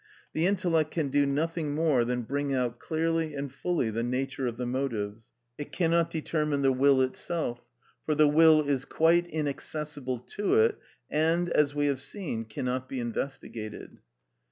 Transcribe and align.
The 0.33 0.47
intellect 0.47 0.89
can 0.89 1.09
do 1.09 1.27
nothing 1.27 1.75
more 1.75 2.03
than 2.03 2.23
bring 2.23 2.55
out 2.55 2.79
clearly 2.79 3.35
and 3.35 3.53
fully 3.53 3.91
the 3.91 4.01
nature 4.01 4.47
of 4.47 4.57
the 4.57 4.65
motives; 4.65 5.27
it 5.59 5.71
cannot 5.71 6.09
determine 6.09 6.63
the 6.63 6.71
will 6.71 7.03
itself; 7.03 7.61
for 8.03 8.15
the 8.15 8.27
will 8.27 8.67
is 8.67 8.83
quite 8.83 9.27
inaccessible 9.27 10.17
to 10.17 10.55
it, 10.55 10.79
and, 11.11 11.49
as 11.49 11.75
we 11.75 11.85
have 11.85 12.01
seen, 12.01 12.45
cannot 12.45 12.89
be 12.89 12.99
investigated. 12.99 13.99